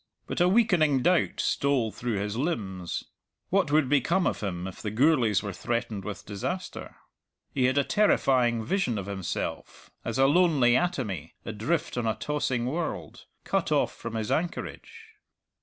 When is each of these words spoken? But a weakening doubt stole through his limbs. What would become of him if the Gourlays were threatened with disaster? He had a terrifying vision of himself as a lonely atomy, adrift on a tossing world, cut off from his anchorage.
But 0.25 0.41
a 0.41 0.49
weakening 0.49 1.03
doubt 1.03 1.39
stole 1.39 1.91
through 1.91 2.17
his 2.17 2.35
limbs. 2.35 3.03
What 3.51 3.71
would 3.71 3.87
become 3.87 4.25
of 4.25 4.39
him 4.41 4.65
if 4.65 4.81
the 4.81 4.89
Gourlays 4.89 5.43
were 5.43 5.53
threatened 5.53 6.05
with 6.05 6.25
disaster? 6.25 6.95
He 7.53 7.65
had 7.65 7.77
a 7.77 7.83
terrifying 7.83 8.65
vision 8.65 8.97
of 8.97 9.05
himself 9.05 9.91
as 10.03 10.17
a 10.17 10.25
lonely 10.25 10.75
atomy, 10.75 11.35
adrift 11.45 11.99
on 11.99 12.07
a 12.07 12.15
tossing 12.15 12.65
world, 12.65 13.25
cut 13.43 13.71
off 13.71 13.95
from 13.95 14.15
his 14.15 14.31
anchorage. 14.31 15.05